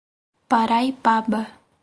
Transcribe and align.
Paraipaba 0.49 1.41